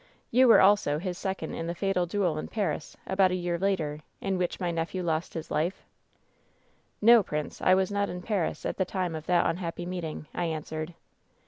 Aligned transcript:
You 0.31 0.47
were 0.47 0.61
also 0.61 0.97
his 0.97 1.15
second 1.15 1.53
in 1.53 1.67
the 1.67 1.75
fatal 1.75 2.07
duel 2.07 2.39
in 2.39 2.47
Paris, 2.47 2.97
about 3.05 3.29
a 3.29 3.35
year 3.35 3.59
later, 3.59 3.99
in 4.19 4.39
which 4.39 4.59
my 4.59 4.71
nephew 4.71 5.03
lost 5.03 5.35
his 5.35 5.51
life 5.51 5.85
V 7.03 7.07
'^ 7.11 7.17
^No, 7.21 7.23
prince. 7.23 7.61
I 7.61 7.75
was 7.75 7.91
not 7.91 8.09
in 8.09 8.23
Paris 8.23 8.65
at 8.65 8.77
the 8.77 8.83
time 8.83 9.13
of 9.13 9.27
that 9.27 9.45
unhappy 9.47 9.85
meeting/ 9.85 10.25
I 10.33 10.45
answered. 10.45 10.95